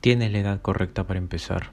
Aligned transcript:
Tienes 0.00 0.30
la 0.30 0.38
edad 0.38 0.62
correcta 0.62 1.08
para 1.08 1.18
empezar. 1.18 1.70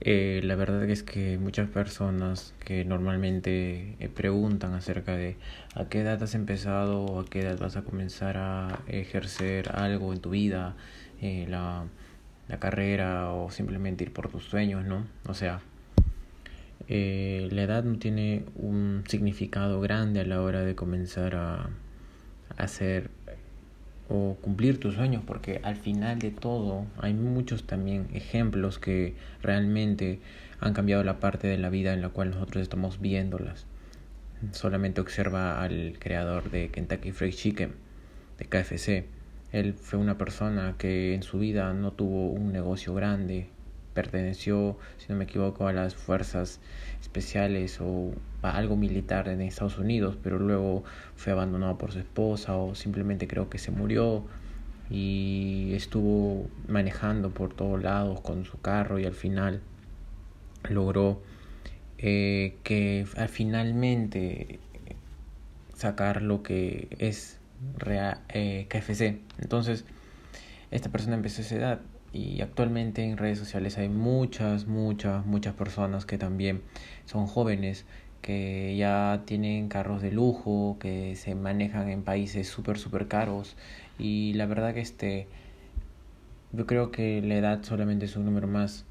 Eh, 0.00 0.40
la 0.42 0.56
verdad 0.56 0.82
es 0.90 1.04
que 1.04 1.38
muchas 1.38 1.68
personas 1.68 2.54
que 2.64 2.84
normalmente 2.84 3.94
eh, 4.00 4.08
preguntan 4.08 4.74
acerca 4.74 5.14
de 5.14 5.36
a 5.76 5.84
qué 5.84 6.00
edad 6.00 6.20
has 6.24 6.34
empezado 6.34 7.04
o 7.04 7.20
a 7.20 7.24
qué 7.24 7.42
edad 7.42 7.56
vas 7.60 7.76
a 7.76 7.82
comenzar 7.82 8.36
a 8.36 8.80
ejercer 8.88 9.70
algo 9.76 10.12
en 10.12 10.18
tu 10.18 10.30
vida, 10.30 10.74
eh, 11.22 11.46
la, 11.48 11.84
la 12.48 12.58
carrera 12.58 13.30
o 13.30 13.48
simplemente 13.52 14.02
ir 14.02 14.12
por 14.12 14.28
tus 14.28 14.46
sueños, 14.46 14.84
¿no? 14.84 15.06
O 15.28 15.34
sea, 15.34 15.60
la 16.88 17.62
edad 17.62 17.84
no 17.84 17.96
tiene 17.98 18.44
un 18.56 19.04
significado 19.06 19.80
grande 19.80 20.20
a 20.20 20.24
la 20.24 20.42
hora 20.42 20.62
de 20.62 20.74
comenzar 20.74 21.36
a 21.36 21.70
hacer 22.56 23.10
o 24.08 24.36
cumplir 24.40 24.78
tus 24.78 24.94
sueños 24.94 25.22
porque 25.26 25.60
al 25.62 25.76
final 25.76 26.18
de 26.18 26.30
todo 26.30 26.86
hay 26.98 27.14
muchos 27.14 27.66
también 27.66 28.08
ejemplos 28.12 28.78
que 28.78 29.14
realmente 29.42 30.20
han 30.60 30.74
cambiado 30.74 31.02
la 31.04 31.20
parte 31.20 31.46
de 31.46 31.58
la 31.58 31.70
vida 31.70 31.92
en 31.92 32.02
la 32.02 32.10
cual 32.10 32.30
nosotros 32.30 32.62
estamos 32.62 33.00
viéndolas. 33.00 33.66
Solamente 34.52 35.00
observa 35.00 35.62
al 35.62 35.96
creador 35.98 36.50
de 36.50 36.68
Kentucky 36.68 37.12
Fried 37.12 37.32
Chicken, 37.34 37.72
de 38.38 38.44
KFC. 38.44 39.06
Él 39.52 39.74
fue 39.74 39.98
una 39.98 40.18
persona 40.18 40.74
que 40.76 41.14
en 41.14 41.22
su 41.22 41.38
vida 41.38 41.72
no 41.72 41.92
tuvo 41.92 42.30
un 42.30 42.52
negocio 42.52 42.94
grande, 42.94 43.48
perteneció, 43.94 44.76
si 44.98 45.06
no 45.08 45.16
me 45.16 45.24
equivoco, 45.24 45.66
a 45.68 45.72
las 45.72 45.94
fuerzas 45.94 46.60
especiales 47.00 47.80
o 47.80 48.12
a 48.42 48.50
algo 48.56 48.76
militar 48.76 49.28
en 49.28 49.40
Estados 49.40 49.78
Unidos, 49.78 50.18
pero 50.22 50.38
luego 50.38 50.84
fue 51.16 51.32
abandonado 51.32 51.78
por 51.78 51.92
su 51.92 52.00
esposa 52.00 52.56
o 52.56 52.74
simplemente 52.74 53.26
creo 53.26 53.48
que 53.48 53.58
se 53.58 53.70
murió 53.70 54.24
y 54.90 55.72
estuvo 55.74 56.48
manejando 56.68 57.30
por 57.30 57.54
todos 57.54 57.82
lados 57.82 58.20
con 58.20 58.44
su 58.44 58.60
carro 58.60 58.98
y 58.98 59.06
al 59.06 59.14
final 59.14 59.62
logró 60.68 61.22
eh, 61.98 62.56
que 62.64 63.06
al 63.16 63.28
finalmente 63.28 64.58
sacar 65.74 66.22
lo 66.22 66.42
que 66.42 66.88
es 66.98 67.38
real, 67.78 68.20
eh, 68.28 68.66
KFC. 68.68 69.20
Entonces, 69.38 69.84
esta 70.70 70.90
persona 70.90 71.14
empezó 71.14 71.40
a 71.40 71.44
esa 71.44 71.54
edad 71.56 71.80
y 72.14 72.40
actualmente 72.42 73.02
en 73.02 73.18
redes 73.18 73.40
sociales 73.40 73.76
hay 73.76 73.88
muchas, 73.88 74.66
muchas, 74.68 75.26
muchas 75.26 75.52
personas 75.54 76.06
que 76.06 76.16
también 76.16 76.62
son 77.06 77.26
jóvenes, 77.26 77.84
que 78.22 78.76
ya 78.76 79.22
tienen 79.26 79.68
carros 79.68 80.00
de 80.00 80.12
lujo, 80.12 80.76
que 80.78 81.16
se 81.16 81.34
manejan 81.34 81.88
en 81.88 82.02
países 82.04 82.48
súper, 82.48 82.78
súper 82.78 83.08
caros 83.08 83.56
y 83.98 84.32
la 84.34 84.46
verdad 84.46 84.72
que 84.72 84.80
este, 84.80 85.26
yo 86.52 86.66
creo 86.66 86.92
que 86.92 87.20
la 87.20 87.34
edad 87.34 87.64
solamente 87.64 88.04
es 88.04 88.16
un 88.16 88.24
número 88.24 88.46
más. 88.46 88.84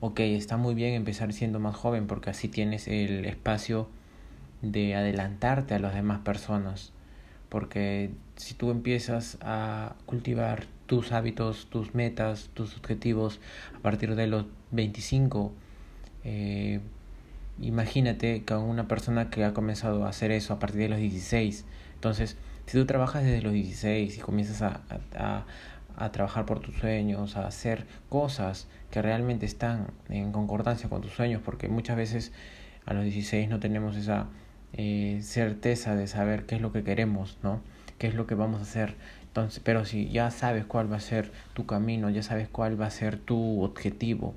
Ok, 0.00 0.20
está 0.20 0.56
muy 0.56 0.74
bien 0.74 0.94
empezar 0.94 1.32
siendo 1.32 1.58
más 1.58 1.74
joven 1.74 2.06
porque 2.06 2.30
así 2.30 2.48
tienes 2.48 2.86
el 2.86 3.24
espacio 3.24 3.88
de 4.62 4.94
adelantarte 4.94 5.74
a 5.74 5.80
las 5.80 5.94
demás 5.94 6.20
personas. 6.20 6.92
Porque 7.48 8.10
si 8.36 8.54
tú 8.54 8.70
empiezas 8.70 9.38
a 9.40 9.96
cultivar 10.06 10.66
tus 10.86 11.12
hábitos, 11.12 11.66
tus 11.70 11.94
metas, 11.94 12.50
tus 12.54 12.76
objetivos 12.76 13.40
a 13.76 13.80
partir 13.80 14.14
de 14.14 14.26
los 14.26 14.46
25. 14.70 15.52
Eh, 16.24 16.80
imagínate 17.60 18.44
que 18.44 18.54
una 18.54 18.88
persona 18.88 19.30
que 19.30 19.44
ha 19.44 19.54
comenzado 19.54 20.04
a 20.04 20.08
hacer 20.08 20.30
eso 20.30 20.54
a 20.54 20.58
partir 20.58 20.80
de 20.80 20.88
los 20.88 20.98
16. 20.98 21.64
Entonces, 21.94 22.36
si 22.66 22.78
tú 22.78 22.86
trabajas 22.86 23.24
desde 23.24 23.42
los 23.42 23.52
16 23.52 24.16
y 24.16 24.20
comienzas 24.20 24.62
a, 24.62 24.80
a, 25.16 25.44
a 25.96 26.12
trabajar 26.12 26.46
por 26.46 26.60
tus 26.60 26.74
sueños, 26.76 27.36
a 27.36 27.46
hacer 27.46 27.86
cosas 28.08 28.68
que 28.90 29.02
realmente 29.02 29.46
están 29.46 29.88
en 30.08 30.32
concordancia 30.32 30.88
con 30.88 31.02
tus 31.02 31.12
sueños, 31.12 31.42
porque 31.44 31.68
muchas 31.68 31.96
veces 31.96 32.32
a 32.86 32.94
los 32.94 33.04
16 33.04 33.48
no 33.48 33.60
tenemos 33.60 33.96
esa 33.96 34.28
eh, 34.72 35.20
certeza 35.22 35.94
de 35.94 36.06
saber 36.06 36.46
qué 36.46 36.56
es 36.56 36.60
lo 36.60 36.72
que 36.72 36.82
queremos, 36.82 37.38
¿no? 37.42 37.60
qué 37.98 38.08
es 38.08 38.14
lo 38.14 38.26
que 38.26 38.34
vamos 38.34 38.60
a 38.60 38.62
hacer. 38.62 38.96
Entonces, 39.34 39.60
pero 39.64 39.84
si 39.84 40.08
ya 40.10 40.30
sabes 40.30 40.64
cuál 40.64 40.92
va 40.92 40.98
a 40.98 41.00
ser 41.00 41.32
tu 41.54 41.66
camino, 41.66 42.08
ya 42.08 42.22
sabes 42.22 42.46
cuál 42.48 42.80
va 42.80 42.86
a 42.86 42.90
ser 42.90 43.18
tu 43.18 43.64
objetivo. 43.64 44.32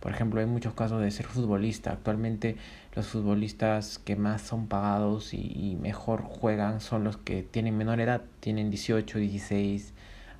Por 0.00 0.10
ejemplo, 0.10 0.40
hay 0.40 0.46
muchos 0.46 0.72
casos 0.72 1.02
de 1.02 1.10
ser 1.10 1.26
futbolista. 1.26 1.92
Actualmente 1.92 2.56
los 2.96 3.08
futbolistas 3.08 3.98
que 3.98 4.16
más 4.16 4.40
son 4.40 4.66
pagados 4.66 5.34
y, 5.34 5.76
mejor 5.82 6.22
juegan 6.22 6.80
son 6.80 7.04
los 7.04 7.18
que 7.18 7.42
tienen 7.42 7.76
menor 7.76 8.00
edad, 8.00 8.22
tienen 8.40 8.70
18, 8.70 9.18
16, 9.18 9.92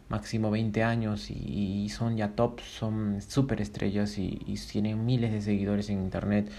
máximo 0.08 0.50
20 0.50 0.82
años 0.84 1.30
y, 1.30 1.86
son 1.90 2.16
ya 2.16 2.30
top, 2.30 2.60
son 2.60 3.20
súper 3.20 3.60
estrellas 3.60 4.16
y, 4.16 4.40
y, 4.46 4.54
tienen 4.54 5.04
miles 5.04 5.32
de 5.32 5.42
seguidores 5.42 5.90
en 5.90 6.00
internet 6.00 6.50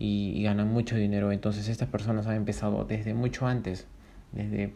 y, 0.00 0.32
y 0.34 0.42
ganan 0.42 0.66
mucho 0.66 0.96
dinero. 0.96 1.30
Entonces 1.30 1.68
estas 1.68 1.88
personas 1.88 2.26
han 2.26 2.34
empezado 2.34 2.84
desde 2.84 3.14
mucho 3.14 3.46
antes, 3.46 3.86
desde 4.32 4.74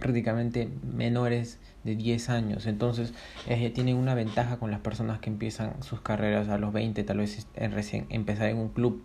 prácticamente 0.00 0.68
menores 0.82 1.58
de 1.84 1.96
10 1.96 2.30
años. 2.30 2.66
Entonces 2.66 3.12
eh, 3.48 3.70
tienen 3.70 3.96
una 3.96 4.14
ventaja 4.14 4.58
con 4.58 4.70
las 4.70 4.80
personas 4.80 5.20
que 5.20 5.30
empiezan 5.30 5.82
sus 5.82 6.00
carreras 6.00 6.48
a 6.48 6.58
los 6.58 6.72
20, 6.72 7.02
tal 7.04 7.18
vez 7.18 7.46
recién 7.54 8.06
empezar 8.08 8.48
en 8.48 8.58
un 8.58 8.68
club. 8.68 9.02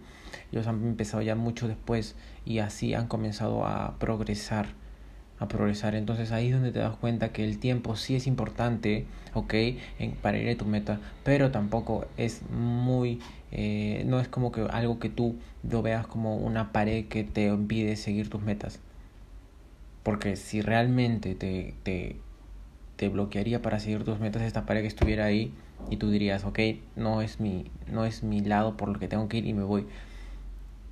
Ellos 0.52 0.68
han 0.68 0.84
empezado 0.84 1.22
ya 1.22 1.36
mucho 1.36 1.68
después 1.68 2.16
y 2.46 2.60
así 2.60 2.94
han 2.94 3.08
comenzado 3.08 3.66
a 3.66 3.98
progresar 4.00 4.68
a 5.40 5.48
progresar. 5.48 5.96
Entonces 5.96 6.32
ahí 6.32 6.48
es 6.48 6.54
donde 6.54 6.72
te 6.72 6.80
das 6.80 6.96
cuenta 6.96 7.30
que 7.30 7.44
el 7.44 7.60
tiempo 7.60 7.96
sí 7.96 8.16
es 8.16 8.28
importante, 8.28 9.06
ok, 9.34 9.54
en, 10.00 10.12
para 10.22 10.38
ir 10.38 10.50
a 10.50 10.58
tu 10.58 10.66
meta, 10.66 11.00
pero 11.24 11.52
tampoco 11.52 12.06
es 12.18 12.42
muy, 12.50 13.20
eh, 13.52 14.04
no 14.08 14.20
es 14.20 14.28
como 14.28 14.52
que 14.52 14.62
algo 14.62 15.00
que 15.00 15.10
tú 15.10 15.36
lo 15.70 15.82
veas 15.82 16.08
como 16.08 16.38
una 16.38 16.72
pared 16.72 17.06
que 17.06 17.24
te 17.24 17.48
impide 17.48 17.96
seguir 17.96 18.30
tus 18.30 18.42
metas. 18.42 18.80
Porque 20.08 20.38
si 20.38 20.62
realmente 20.62 21.36
te, 21.36 21.74
te, 21.84 22.16
te 22.96 23.10
bloquearía 23.10 23.62
para 23.62 23.78
seguir 23.82 24.06
tus 24.06 24.22
metas 24.22 24.42
esta 24.42 24.66
pared 24.66 24.86
estuviera 24.86 25.26
ahí 25.26 25.52
y 25.90 25.98
tú 25.98 26.10
dirías, 26.10 26.46
ok, 26.46 26.60
no 26.96 27.22
es 27.22 27.42
mi, 27.42 27.70
no 27.92 28.06
es 28.06 28.24
mi 28.24 28.40
lado 28.40 28.78
por 28.78 28.88
lo 28.88 29.00
que 29.00 29.10
tengo 29.10 29.28
que 29.28 29.40
ir 29.40 29.46
y 29.46 29.54
me 29.54 29.64
voy. 29.64 29.86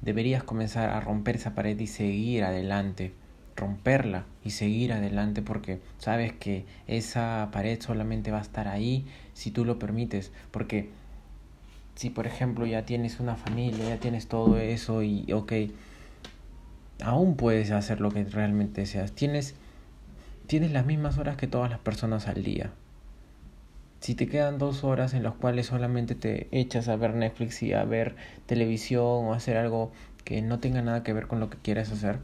Deberías 0.01 0.43
comenzar 0.43 0.89
a 0.89 0.99
romper 0.99 1.37
esa 1.37 1.55
pared 1.55 1.79
y 1.79 1.87
seguir 1.87 2.43
adelante, 2.43 3.13
romperla 3.55 4.25
y 4.43 4.49
seguir 4.49 4.91
adelante 4.91 5.41
porque 5.41 5.79
sabes 5.97 6.33
que 6.33 6.65
esa 6.85 7.47
pared 7.53 7.81
solamente 7.81 8.31
va 8.31 8.39
a 8.39 8.41
estar 8.41 8.67
ahí 8.67 9.05
si 9.31 9.49
tú 9.49 9.63
lo 9.63 9.79
permites. 9.79 10.33
Porque 10.51 10.89
si 11.95 12.09
por 12.09 12.27
ejemplo 12.27 12.65
ya 12.65 12.85
tienes 12.85 13.21
una 13.21 13.37
familia, 13.37 13.87
ya 13.87 13.97
tienes 13.97 14.27
todo 14.27 14.57
eso 14.57 15.03
y 15.03 15.31
ok, 15.31 15.53
aún 17.05 17.35
puedes 17.35 17.71
hacer 17.71 18.01
lo 18.01 18.09
que 18.09 18.23
realmente 18.23 18.81
deseas. 18.81 19.11
Tienes, 19.11 19.55
tienes 20.47 20.71
las 20.71 20.85
mismas 20.85 21.17
horas 21.17 21.37
que 21.37 21.47
todas 21.47 21.69
las 21.69 21.79
personas 21.79 22.27
al 22.27 22.43
día. 22.43 22.71
Si 23.99 24.15
te 24.15 24.27
quedan 24.27 24.57
dos 24.57 24.83
horas 24.83 25.13
en 25.13 25.23
las 25.23 25.33
cuales 25.33 25.67
solamente 25.67 26.15
te 26.15 26.47
echas 26.51 26.87
a 26.87 26.95
ver 26.95 27.13
Netflix 27.13 27.61
y 27.63 27.73
a 27.73 27.83
ver 27.83 28.15
televisión 28.47 29.03
o 29.03 29.33
hacer 29.33 29.57
algo 29.57 29.91
que 30.23 30.41
no 30.41 30.59
tenga 30.59 30.81
nada 30.81 31.03
que 31.03 31.13
ver 31.13 31.27
con 31.27 31.39
lo 31.39 31.49
que 31.49 31.57
quieres 31.57 31.91
hacer, 31.91 32.19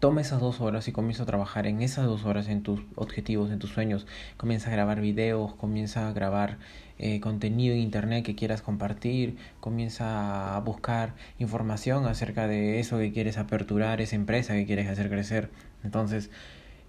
toma 0.00 0.22
esas 0.22 0.40
dos 0.40 0.60
horas 0.62 0.88
y 0.88 0.92
comienza 0.92 1.22
a 1.24 1.26
trabajar 1.26 1.66
en 1.66 1.82
esas 1.82 2.06
dos 2.06 2.24
horas 2.24 2.48
en 2.48 2.62
tus 2.62 2.80
objetivos, 2.96 3.50
en 3.50 3.58
tus 3.58 3.70
sueños. 3.70 4.06
Comienza 4.38 4.70
a 4.70 4.72
grabar 4.72 5.00
videos, 5.00 5.54
comienza 5.54 6.08
a 6.08 6.12
grabar 6.12 6.56
eh, 6.98 7.20
contenido 7.20 7.74
en 7.74 7.80
internet 7.80 8.24
que 8.24 8.34
quieras 8.34 8.62
compartir, 8.62 9.36
comienza 9.60 10.56
a 10.56 10.60
buscar 10.60 11.14
información 11.38 12.06
acerca 12.06 12.48
de 12.48 12.80
eso 12.80 12.98
que 12.98 13.12
quieres 13.12 13.36
aperturar, 13.36 14.00
esa 14.00 14.16
empresa 14.16 14.54
que 14.54 14.66
quieres 14.66 14.88
hacer 14.88 15.10
crecer. 15.10 15.50
Entonces, 15.84 16.30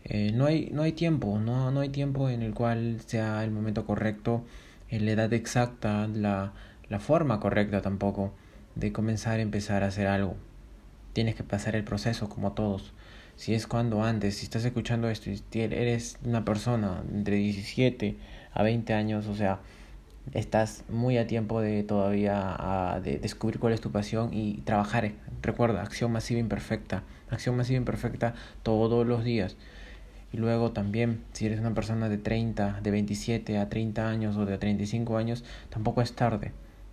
eh, 0.05 0.31
no, 0.33 0.45
hay, 0.45 0.69
no 0.71 0.81
hay 0.83 0.93
tiempo, 0.93 1.37
no, 1.37 1.69
no 1.69 1.81
hay 1.81 1.89
tiempo 1.89 2.29
en 2.29 2.41
el 2.41 2.53
cual 2.53 3.01
sea 3.05 3.43
el 3.43 3.51
momento 3.51 3.85
correcto, 3.85 4.45
la 4.89 5.11
edad 5.11 5.33
exacta, 5.33 6.07
la, 6.07 6.53
la 6.89 6.99
forma 6.99 7.39
correcta 7.39 7.81
tampoco 7.81 8.33
de 8.75 8.91
comenzar 8.91 9.39
a 9.39 9.41
empezar 9.41 9.83
a 9.83 9.87
hacer 9.87 10.07
algo. 10.07 10.35
Tienes 11.13 11.35
que 11.35 11.43
pasar 11.43 11.75
el 11.75 11.83
proceso 11.83 12.29
como 12.29 12.53
todos. 12.53 12.93
Si 13.35 13.53
es 13.53 13.67
cuando 13.67 14.03
antes, 14.03 14.37
si 14.37 14.45
estás 14.45 14.63
escuchando 14.65 15.09
esto 15.09 15.29
y 15.29 15.41
eres 15.59 16.17
una 16.23 16.45
persona 16.45 17.03
entre 17.11 17.37
17 17.37 18.17
a 18.53 18.63
20 18.63 18.93
años, 18.93 19.27
o 19.27 19.35
sea, 19.35 19.59
estás 20.33 20.83
muy 20.89 21.17
a 21.17 21.27
tiempo 21.27 21.61
de 21.61 21.83
todavía 21.83 22.55
a, 22.57 22.99
de 22.99 23.17
descubrir 23.17 23.59
cuál 23.59 23.73
es 23.73 23.81
tu 23.81 23.91
pasión 23.91 24.33
y 24.33 24.61
trabajar. 24.61 25.11
Recuerda, 25.41 25.81
acción 25.81 26.11
masiva 26.11 26.39
imperfecta. 26.39 27.03
Acción 27.29 27.57
masiva 27.57 27.77
imperfecta 27.77 28.35
todos 28.63 29.07
los 29.07 29.23
días. 29.23 29.57
Y 30.31 30.37
luego 30.37 30.71
también, 30.71 31.23
si 31.33 31.47
eres 31.47 31.59
una 31.59 31.73
persona 31.73 32.09
de 32.09 32.17
30, 32.17 32.79
de 32.81 32.91
27 32.91 33.57
a 33.57 33.69
30 33.69 34.07
años 34.07 34.37
o 34.37 34.45
de 34.45 34.57
35 34.57 35.17
años, 35.17 35.43
tampoco 35.69 36.01
es 36.01 36.13
tarde 36.13 36.51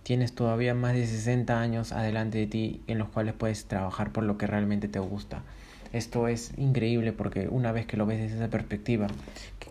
tienes 0.09 0.33
todavía 0.33 0.73
más 0.73 0.93
de 0.93 1.05
60 1.05 1.61
años 1.61 1.91
adelante 1.91 2.39
de 2.39 2.47
ti 2.47 2.81
en 2.87 2.97
los 2.97 3.09
cuales 3.09 3.35
puedes 3.35 3.65
trabajar 3.65 4.11
por 4.11 4.23
lo 4.23 4.39
que 4.39 4.47
realmente 4.47 4.87
te 4.87 4.97
gusta. 4.97 5.43
Esto 5.91 6.27
es 6.27 6.57
increíble 6.57 7.13
porque 7.13 7.47
una 7.49 7.71
vez 7.71 7.87
que 7.87 7.97
lo 7.97 8.05
ves 8.05 8.19
desde 8.19 8.35
esa 8.35 8.49
perspectiva, 8.49 9.07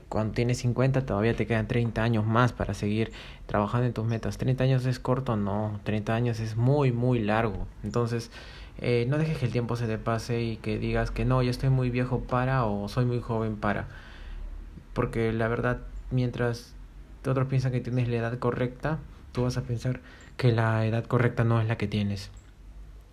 cuando 0.08 0.34
tienes 0.34 0.58
50 0.58 1.06
todavía 1.06 1.36
te 1.36 1.46
quedan 1.46 1.68
30 1.68 2.02
años 2.02 2.26
más 2.26 2.52
para 2.52 2.74
seguir 2.74 3.12
trabajando 3.46 3.86
en 3.86 3.92
tus 3.92 4.04
metas. 4.04 4.38
30 4.38 4.64
años 4.64 4.86
es 4.86 4.98
corto, 4.98 5.36
no, 5.36 5.80
30 5.84 6.14
años 6.14 6.40
es 6.40 6.56
muy, 6.56 6.92
muy 6.92 7.20
largo. 7.20 7.66
Entonces, 7.84 8.30
eh, 8.80 9.06
no 9.08 9.18
dejes 9.18 9.38
que 9.38 9.46
el 9.46 9.52
tiempo 9.52 9.76
se 9.76 9.86
te 9.86 9.98
pase 9.98 10.42
y 10.42 10.56
que 10.56 10.78
digas 10.78 11.10
que 11.10 11.24
no, 11.24 11.42
ya 11.42 11.50
estoy 11.50 11.70
muy 11.70 11.90
viejo 11.90 12.20
para 12.20 12.64
o 12.64 12.88
soy 12.88 13.04
muy 13.04 13.20
joven 13.20 13.56
para. 13.56 13.86
Porque 14.94 15.32
la 15.32 15.46
verdad, 15.46 15.80
mientras 16.10 16.74
otros 17.26 17.46
piensan 17.48 17.72
que 17.72 17.80
tienes 17.80 18.08
la 18.08 18.16
edad 18.16 18.38
correcta, 18.38 18.98
tú 19.32 19.42
vas 19.42 19.56
a 19.56 19.62
pensar 19.62 20.00
que 20.36 20.52
la 20.52 20.84
edad 20.86 21.04
correcta 21.04 21.44
no 21.44 21.60
es 21.60 21.68
la 21.68 21.76
que 21.76 21.86
tienes. 21.86 22.30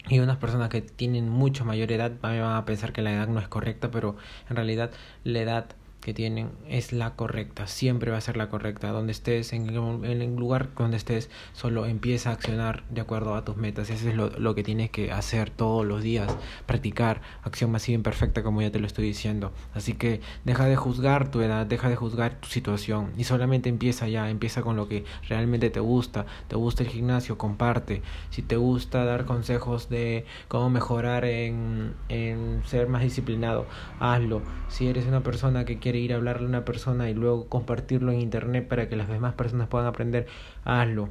Y 0.07 0.19
unas 0.19 0.37
personas 0.37 0.69
que 0.69 0.81
tienen 0.81 1.29
mucho 1.29 1.65
mayor 1.65 1.91
edad 1.91 2.11
van 2.21 2.39
a 2.41 2.65
pensar 2.65 2.93
que 2.93 3.01
la 3.01 3.11
edad 3.13 3.27
no 3.27 3.39
es 3.39 3.47
correcta, 3.47 3.89
pero 3.91 4.15
en 4.49 4.55
realidad 4.55 4.91
la 5.23 5.39
edad 5.39 5.75
que 6.05 6.13
tienen 6.13 6.51
es 6.69 6.93
la 6.93 7.15
correcta, 7.15 7.65
siempre 7.65 8.11
va 8.11 8.17
a 8.17 8.21
ser 8.21 8.37
la 8.37 8.47
correcta. 8.47 8.91
Donde 8.91 9.11
estés, 9.11 9.53
en 9.53 9.69
el, 9.71 10.35
lugar 10.35 10.69
donde 10.77 10.97
estés, 10.97 11.31
solo 11.53 11.87
empieza 11.87 12.29
a 12.29 12.33
accionar 12.33 12.83
de 12.91 13.01
acuerdo 13.01 13.33
a 13.33 13.43
tus 13.43 13.57
metas. 13.57 13.89
Eso 13.89 14.09
es 14.09 14.15
lo, 14.15 14.29
lo, 14.29 14.53
que 14.53 14.61
tienes 14.61 14.91
que 14.91 15.11
hacer 15.11 15.49
todos 15.49 15.83
los 15.83 16.03
días, 16.03 16.37
practicar 16.67 17.21
acción 17.41 17.71
masiva 17.71 17.95
imperfecta, 17.95 18.43
como 18.43 18.61
ya 18.61 18.71
te 18.71 18.79
lo 18.79 18.85
estoy 18.85 19.05
diciendo. 19.05 19.51
Así 19.73 19.93
que 19.93 20.21
deja 20.43 20.65
de 20.67 20.75
juzgar 20.75 21.31
tu 21.31 21.41
edad, 21.41 21.65
deja 21.65 21.89
de 21.89 21.95
juzgar 21.95 22.39
tu 22.39 22.49
situación 22.49 23.11
y 23.17 23.23
solamente 23.23 23.69
empieza 23.69 24.07
ya, 24.07 24.29
empieza 24.29 24.61
con 24.61 24.75
lo 24.75 24.87
que 24.87 25.05
realmente 25.27 25.71
te 25.71 25.79
gusta. 25.79 26.27
Te 26.47 26.55
gusta 26.55 26.83
el 26.83 26.89
gimnasio, 26.89 27.39
comparte. 27.39 28.03
Si 28.29 28.43
te 28.43 28.57
gusta 28.57 29.05
dar 29.05 29.25
consejos 29.25 29.89
de 29.89 30.25
cómo 30.49 30.69
mejorar 30.69 31.25
en, 31.25 31.95
en 32.09 32.61
ser 32.63 32.89
más 32.89 33.01
disciplinado, 33.01 33.65
hazlo. 33.99 34.43
Si 34.67 34.87
eres 34.87 35.07
una 35.07 35.23
persona 35.23 35.65
que 35.65 35.79
quiere 35.79 35.94
ir 35.99 36.13
a 36.13 36.17
hablarle 36.17 36.45
a 36.45 36.49
una 36.49 36.65
persona 36.65 37.09
y 37.09 37.13
luego 37.13 37.47
compartirlo 37.47 38.11
en 38.11 38.21
internet 38.21 38.67
para 38.67 38.89
que 38.89 38.95
las 38.95 39.07
demás 39.07 39.33
personas 39.33 39.67
puedan 39.67 39.87
aprender, 39.87 40.27
hazlo. 40.63 41.09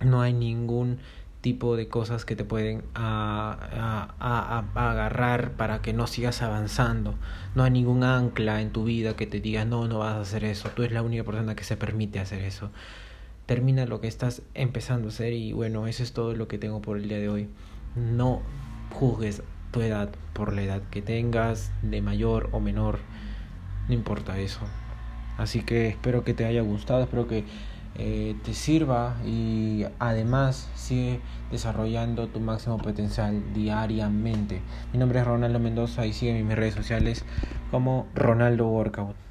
No 0.00 0.20
hay 0.20 0.32
ningún 0.32 0.98
tipo 1.40 1.76
de 1.76 1.88
cosas 1.88 2.24
que 2.24 2.34
te 2.36 2.44
pueden 2.44 2.82
a, 2.94 4.10
a, 4.20 4.64
a, 4.74 4.90
agarrar 4.90 5.52
para 5.52 5.82
que 5.82 5.92
no 5.92 6.06
sigas 6.06 6.42
avanzando. 6.42 7.14
No 7.54 7.64
hay 7.64 7.70
ningún 7.70 8.02
ancla 8.04 8.60
en 8.60 8.70
tu 8.70 8.84
vida 8.84 9.14
que 9.14 9.26
te 9.26 9.40
diga 9.40 9.64
no, 9.64 9.88
no 9.88 9.98
vas 9.98 10.14
a 10.14 10.20
hacer 10.20 10.44
eso. 10.44 10.68
Tú 10.70 10.82
eres 10.82 10.94
la 10.94 11.02
única 11.02 11.24
persona 11.24 11.54
que 11.54 11.64
se 11.64 11.76
permite 11.76 12.18
hacer 12.18 12.42
eso. 12.42 12.70
Termina 13.46 13.86
lo 13.86 14.00
que 14.00 14.08
estás 14.08 14.42
empezando 14.54 15.08
a 15.08 15.10
hacer 15.10 15.32
y 15.32 15.52
bueno, 15.52 15.86
eso 15.86 16.02
es 16.02 16.12
todo 16.12 16.34
lo 16.34 16.48
que 16.48 16.58
tengo 16.58 16.82
por 16.82 16.98
el 16.98 17.08
día 17.08 17.18
de 17.18 17.28
hoy. 17.28 17.48
No 17.96 18.42
juzgues 18.90 19.42
tu 19.70 19.80
edad 19.80 20.10
por 20.32 20.52
la 20.52 20.62
edad 20.62 20.82
que 20.90 21.02
tengas, 21.02 21.72
de 21.82 22.02
mayor 22.02 22.48
o 22.52 22.60
menor 22.60 22.98
no 23.88 23.94
importa 23.94 24.38
eso. 24.38 24.60
Así 25.36 25.62
que 25.62 25.88
espero 25.88 26.24
que 26.24 26.34
te 26.34 26.44
haya 26.44 26.62
gustado, 26.62 27.02
espero 27.02 27.26
que 27.28 27.44
eh, 27.96 28.36
te 28.44 28.54
sirva 28.54 29.16
y 29.24 29.84
además 29.98 30.70
sigue 30.74 31.20
desarrollando 31.50 32.28
tu 32.28 32.40
máximo 32.40 32.78
potencial 32.78 33.42
diariamente. 33.54 34.60
Mi 34.92 34.98
nombre 34.98 35.20
es 35.20 35.26
Ronaldo 35.26 35.58
Mendoza 35.58 36.06
y 36.06 36.12
sigue 36.12 36.38
en 36.38 36.46
mis 36.46 36.56
redes 36.56 36.74
sociales 36.74 37.24
como 37.70 38.06
Ronaldo 38.14 38.68
Workout. 38.68 39.27